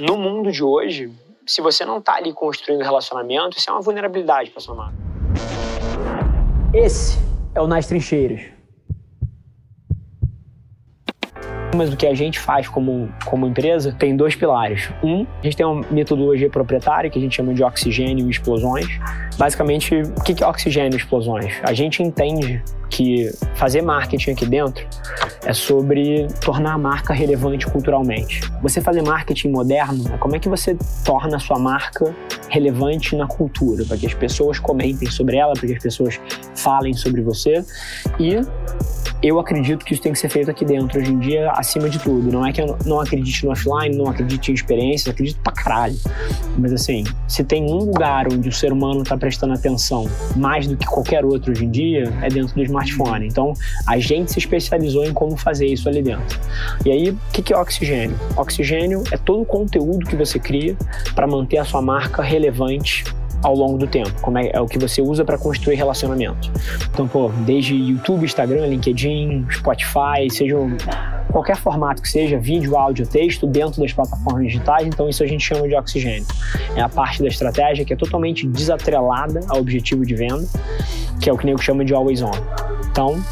[0.00, 1.12] no mundo de hoje,
[1.46, 4.96] se você não está ali construindo relacionamento, isso é uma vulnerabilidade para sua marca.
[6.72, 7.18] Esse
[7.54, 8.59] é o Nas Trincheiras.
[11.74, 14.90] Mas o que a gente faz como, como empresa tem dois pilares.
[15.02, 18.86] Um, a gente tem uma metodologia proprietária que a gente chama de oxigênio e explosões.
[19.38, 21.54] Basicamente, o que é oxigênio e explosões?
[21.62, 24.86] A gente entende que fazer marketing aqui dentro
[25.44, 28.40] é sobre tornar a marca relevante culturalmente.
[28.60, 32.14] Você fazer marketing moderno é como é que você torna a sua marca
[32.48, 36.20] relevante na cultura, para que as pessoas comentem sobre ela, para que as pessoas
[36.56, 37.64] falem sobre você
[38.18, 38.40] e
[39.22, 41.98] eu acredito que isso tem que ser feito aqui dentro hoje em dia, acima de
[41.98, 42.32] tudo.
[42.32, 45.96] Não é que eu não acredite no offline, não acredite em experiências, acredito pra caralho.
[46.58, 50.76] Mas assim, se tem um lugar onde o ser humano tá prestando atenção mais do
[50.76, 53.26] que qualquer outro hoje em dia, é dentro do smartphone.
[53.26, 53.52] Então,
[53.86, 56.38] a gente se especializou em como fazer isso ali dentro.
[56.84, 58.18] E aí, o que é oxigênio?
[58.36, 60.76] Oxigênio é todo o conteúdo que você cria
[61.14, 63.04] para manter a sua marca relevante
[63.42, 66.50] ao longo do tempo, como é, é o que você usa para construir relacionamento.
[66.92, 70.56] Então, pô, desde YouTube, Instagram, LinkedIn, Spotify, seja
[71.30, 75.44] qualquer formato que seja, vídeo, áudio, texto, dentro das plataformas digitais, então isso a gente
[75.44, 76.26] chama de oxigênio.
[76.76, 80.46] É a parte da estratégia que é totalmente desatrelada ao objetivo de venda,
[81.20, 82.32] que é o que nego chama de always on.
[82.90, 83.22] Então,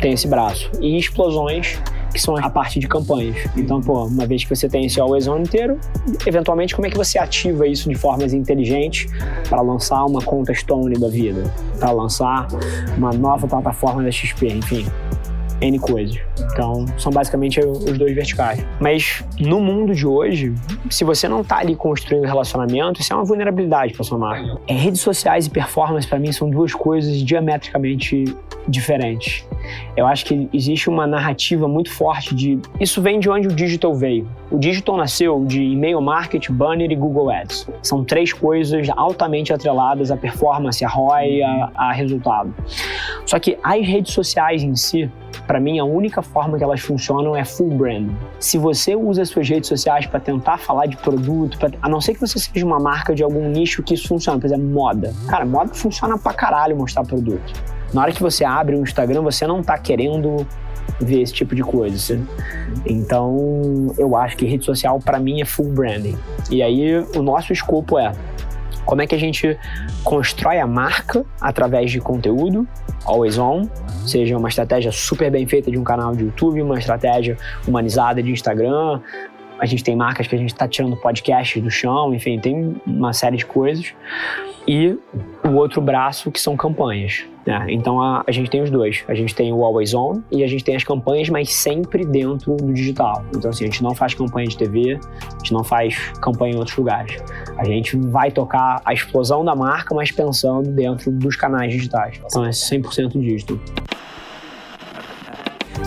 [0.00, 0.70] tem esse braço.
[0.80, 1.78] E explosões
[2.16, 3.36] que são a parte de campanhas.
[3.54, 5.78] Então, pô, uma vez que você tem esse always on inteiro,
[6.26, 9.06] eventualmente como é que você ativa isso de formas inteligentes
[9.50, 12.48] para lançar uma conta Stone da vida, para lançar
[12.96, 14.86] uma nova plataforma da XP, enfim.
[15.60, 16.18] N coisas.
[16.52, 18.64] Então, são basicamente os dois verticais.
[18.78, 20.54] Mas no mundo de hoje,
[20.90, 24.58] se você não está ali construindo relacionamento, isso é uma vulnerabilidade para sua marca.
[24.66, 28.24] É, redes sociais e performance, para mim, são duas coisas diametricamente
[28.68, 29.46] diferentes.
[29.96, 32.58] Eu acho que existe uma narrativa muito forte de.
[32.80, 34.28] Isso vem de onde o digital veio.
[34.50, 37.68] O digital nasceu de e-mail marketing, banner e Google Ads.
[37.82, 42.54] São três coisas altamente atreladas à performance, a ROI, a, a resultado.
[43.24, 45.10] Só que as redes sociais em si,
[45.46, 48.10] para mim, a única forma que elas funcionam é full brand.
[48.38, 52.00] Se você usa as suas redes sociais para tentar falar de produto, pra, a não
[52.00, 55.12] ser que você seja uma marca de algum nicho que isso funciona, por exemplo, moda.
[55.28, 57.75] Cara, moda funciona pra caralho mostrar produto.
[57.96, 60.46] Na hora que você abre o Instagram, você não tá querendo
[61.00, 62.20] ver esse tipo de coisa.
[62.84, 66.14] Então, eu acho que rede social para mim é full branding.
[66.50, 68.12] E aí o nosso escopo é
[68.84, 69.58] como é que a gente
[70.04, 72.68] constrói a marca através de conteúdo,
[73.06, 73.66] always on,
[74.06, 78.30] seja uma estratégia super bem feita de um canal de YouTube, uma estratégia humanizada de
[78.30, 79.00] Instagram.
[79.58, 83.14] A gente tem marcas que a gente está tirando podcast do chão, enfim, tem uma
[83.14, 83.94] série de coisas.
[84.68, 84.98] E
[85.42, 87.24] o outro braço que são campanhas.
[87.46, 87.66] Né?
[87.68, 89.04] Então a, a, gente tem os dois.
[89.06, 92.56] A gente tem o Always On e a gente tem as campanhas, mas sempre dentro
[92.56, 93.24] do digital.
[93.34, 96.58] Então, assim, a gente não faz campanha de TV, a gente não faz campanha em
[96.58, 97.22] outros lugares.
[97.56, 102.20] A gente vai tocar a explosão da marca, mas pensando dentro dos canais digitais.
[102.26, 103.58] Então é 100% digital.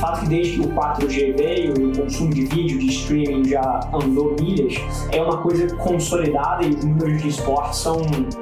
[0.10, 3.80] Fato que desde que o 4G veio e o consumo de vídeo, de streaming já
[3.94, 4.74] andou milhas,
[5.12, 8.02] é uma coisa consolidada e os números de esporte são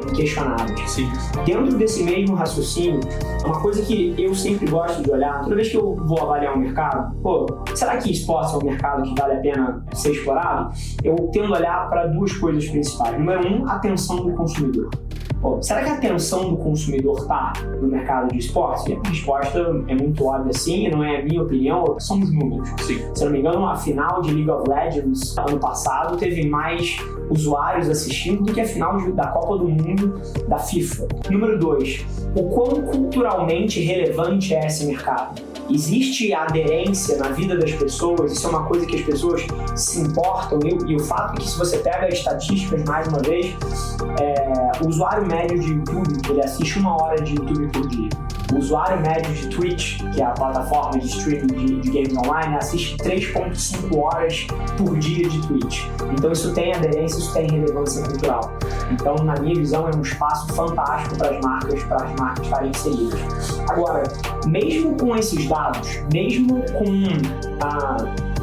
[0.10, 0.90] inquestionáveis.
[0.90, 1.12] Sim.
[1.46, 3.02] Dentro desse mesmo raciocínio,
[3.44, 6.60] uma coisa que eu sempre gosto de olhar, toda vez que eu vou avaliar um
[6.60, 7.46] mercado, pô,
[7.76, 10.74] será que esporte é um mercado que vale a pena ser explorado?
[11.04, 13.18] Eu tendo a olhar para duas coisas principais.
[13.20, 14.90] Número um, atenção do consumidor.
[15.40, 18.86] Bom, será que a atenção do consumidor está no mercado de esportes?
[18.92, 22.68] A resposta é muito óbvia sim, não é a minha opinião, são os números.
[22.82, 23.00] Sim.
[23.14, 26.98] Se não me engano, a final de League of Legends ano passado teve mais
[27.30, 31.08] usuários assistindo do que a final da Copa do Mundo da FIFA.
[31.30, 32.06] Número 2.
[32.36, 35.48] O quão culturalmente relevante é esse mercado?
[35.70, 40.60] existe aderência na vida das pessoas, isso é uma coisa que as pessoas se importam,
[40.64, 43.56] e, e o fato é que se você pega as estatísticas, mais uma vez,
[44.20, 44.47] é,
[44.82, 48.10] o usuário médio de YouTube, ele assiste uma hora de YouTube por dia.
[48.54, 52.56] O usuário médio de Twitch, que é a plataforma de streaming de, de games online,
[52.56, 55.86] assiste 3.5 horas por dia de Twitch.
[56.14, 58.54] Então isso tem aderência, isso tem relevância cultural.
[58.92, 62.70] Então, na minha visão, é um espaço fantástico para as marcas, para as marcas estarem
[62.70, 63.20] inseridas.
[63.70, 64.04] Agora,
[64.46, 66.86] mesmo com esses dados, mesmo com
[67.62, 68.37] a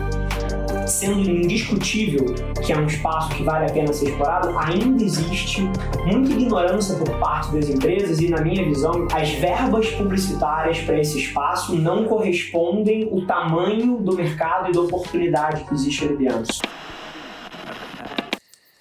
[0.94, 2.25] sendo indiscutível
[2.64, 5.62] que é um espaço que vale a pena ser explorado, ainda existe
[6.06, 11.19] muita ignorância por parte das empresas e, na minha visão, as verbas publicitárias para esse
[11.19, 16.55] espaço não correspondem ao tamanho do mercado e da oportunidade que existe ali dentro.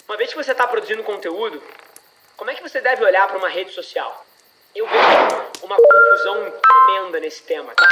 [0.08, 1.60] Uma vez que você está produzindo conteúdo,
[2.36, 4.24] como é que você deve olhar para uma rede social?
[4.74, 7.88] Eu vejo uma confusão tremenda nesse tema, tá?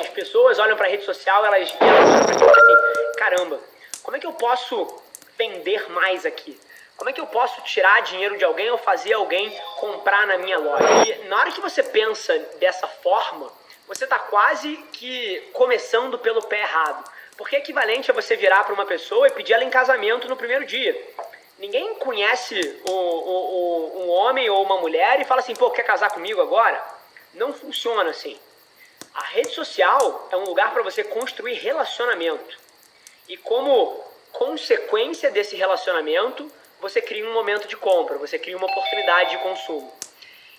[0.00, 3.60] As pessoas olham para a rede social, elas, elas olham para assim, caramba,
[4.02, 4.98] como é que eu posso
[5.36, 6.58] vender mais aqui?
[6.96, 10.58] Como é que eu posso tirar dinheiro de alguém ou fazer alguém comprar na minha
[10.58, 10.84] loja?
[11.06, 13.52] E na hora que você pensa dessa forma,
[13.86, 17.04] você está quase que começando pelo pé errado.
[17.36, 20.36] Porque é equivalente a você virar para uma pessoa e pedir ela em casamento no
[20.36, 20.94] primeiro dia.
[21.58, 22.58] Ninguém conhece
[22.88, 26.40] o, o, o, um homem ou uma mulher e fala assim, pô, quer casar comigo
[26.40, 26.82] agora?
[27.34, 28.38] Não funciona assim.
[29.14, 32.69] A rede social é um lugar para você construir relacionamento.
[33.30, 33.96] E como
[34.32, 36.50] consequência desse relacionamento,
[36.80, 39.94] você cria um momento de compra, você cria uma oportunidade de consumo.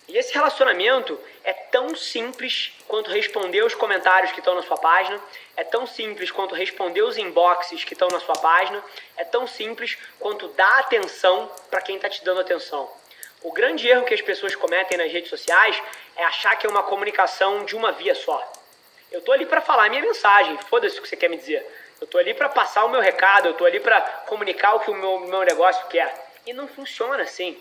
[0.07, 5.19] E esse relacionamento é tão simples quanto responder os comentários que estão na sua página,
[5.57, 8.81] é tão simples quanto responder os inboxes que estão na sua página,
[9.18, 12.89] é tão simples quanto dar atenção para quem está te dando atenção.
[13.44, 15.77] O grande erro que as pessoas cometem nas redes sociais
[16.15, 18.50] é achar que é uma comunicação de uma via só.
[19.12, 21.68] Eu tô ali para falar a minha mensagem, foda-se o que você quer me dizer.
[22.01, 24.89] Eu tô ali para passar o meu recado, eu tô ali para comunicar o que
[24.89, 26.12] o meu, meu negócio quer.
[26.48, 27.56] E não funciona assim.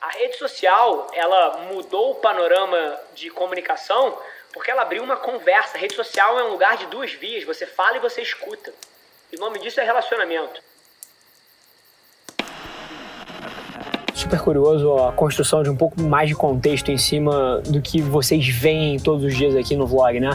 [0.00, 4.16] A rede social, ela mudou o panorama de comunicação
[4.52, 5.76] porque ela abriu uma conversa.
[5.76, 8.72] A rede social é um lugar de duas vias, você fala e você escuta.
[9.32, 10.62] E o nome disso é relacionamento.
[14.14, 18.48] super curioso a construção de um pouco mais de contexto em cima do que vocês
[18.48, 20.30] veem todos os dias aqui no vlog, né?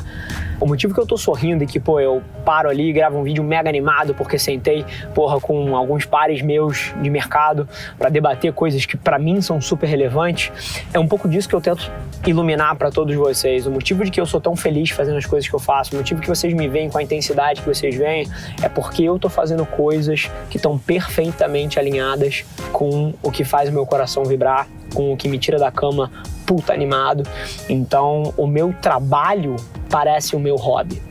[0.60, 3.24] O motivo que eu tô sorrindo e que, pô, eu paro ali e gravo um
[3.24, 4.86] vídeo mega animado porque sentei,
[5.16, 7.68] porra, com alguns pares meus de mercado
[7.98, 10.52] para debater coisas que para mim são super relevantes,
[10.94, 11.90] é um pouco disso que eu tento
[12.28, 13.66] iluminar para todos vocês.
[13.66, 15.98] O motivo de que eu sou tão feliz fazendo as coisas que eu faço, o
[15.98, 18.28] motivo que vocês me veem com a intensidade que vocês veem,
[18.62, 23.72] é porque eu tô fazendo coisas que estão perfeitamente alinhadas com o que faz o
[23.72, 26.12] meu coração vibrar, com o que me tira da cama
[26.46, 27.24] puta animado.
[27.70, 29.56] Então, o meu trabalho
[29.90, 31.02] parece o meu hobby.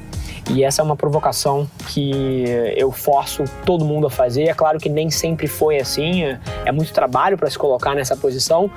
[0.51, 2.45] E essa é uma provocação que
[2.75, 4.45] eu forço todo mundo a fazer.
[4.45, 6.23] É claro que nem sempre foi assim,
[6.65, 8.71] é muito trabalho para se colocar nessa posição,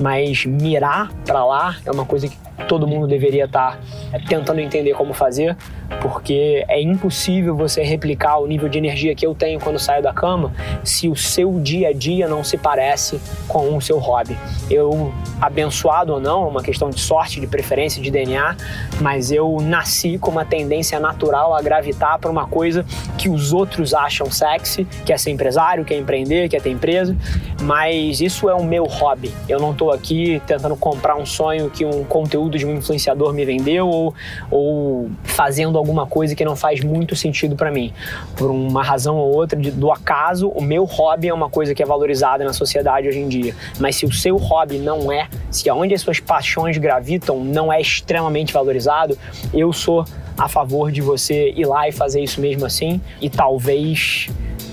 [0.00, 3.78] mas mirar para lá é uma coisa que todo mundo deveria estar
[4.10, 5.56] tá tentando entender como fazer,
[6.00, 10.12] porque é impossível você replicar o nível de energia que eu tenho quando saio da
[10.12, 10.52] cama
[10.84, 14.36] se o seu dia a dia não se parece com o seu hobby.
[14.70, 18.56] Eu, abençoado ou não, é uma questão de sorte, de preferência, de DNA,
[19.00, 22.84] mas eu nasci com uma tendência natural a gravitar para uma coisa
[23.16, 26.70] que os outros acham sexy, que é ser empresário, que é empreender, que é ter
[26.70, 27.16] empresa,
[27.62, 29.32] mas isso é o meu hobby.
[29.48, 33.44] Eu não estou aqui tentando comprar um sonho que um conteúdo de um influenciador me
[33.44, 34.14] vendeu ou,
[34.50, 37.92] ou fazendo alguma coisa que não faz muito sentido para mim.
[38.36, 41.82] Por uma razão ou outra de, do acaso, o meu hobby é uma coisa que
[41.82, 43.54] é valorizada na sociedade hoje em dia.
[43.78, 47.80] Mas se o seu hobby não é, se aonde as suas paixões gravitam não é
[47.80, 49.18] extremamente valorizado,
[49.52, 50.04] eu sou
[50.36, 54.28] a favor de você ir lá e fazer isso mesmo assim e talvez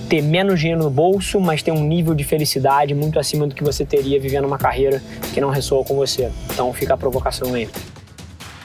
[0.09, 3.63] ter menos dinheiro no bolso, mas ter um nível de felicidade muito acima do que
[3.63, 5.01] você teria vivendo uma carreira
[5.33, 6.29] que não ressoa com você.
[6.51, 7.69] Então fica a provocação aí.